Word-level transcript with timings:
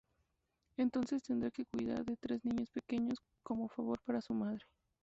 Entonces 0.77 1.21
tendrá 1.21 1.51
que 1.51 1.63
cuidar 1.67 2.03
de 2.03 2.17
tres 2.17 2.43
niños 2.43 2.71
pequeños 2.71 3.19
como 3.43 3.67
favor 3.67 3.99
para 4.03 4.19
su 4.19 4.33
madre. 4.33 4.65